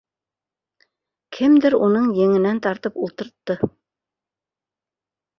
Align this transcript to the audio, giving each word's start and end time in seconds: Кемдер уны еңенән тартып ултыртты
Кемдер 1.35 1.75
уны 1.87 2.01
еңенән 2.19 2.61
тартып 2.67 2.97
ултыртты 3.07 3.59